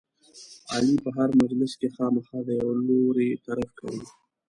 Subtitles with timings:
[0.73, 4.03] علي په هره مجلس کې خامخا د یوه لوري طرف کوي.